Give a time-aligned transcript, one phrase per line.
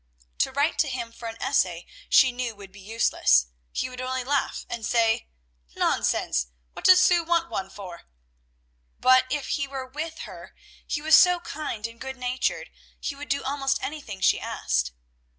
[0.39, 4.23] To write to him for an essay she knew would be useless; he would only
[4.23, 5.27] laugh, and say,
[5.75, 6.47] "Nonsense!
[6.73, 8.07] what does Sue want one for?"
[8.99, 10.55] but if he were with her,
[10.87, 14.91] he was so kind and good natured, he would do almost anything she asked.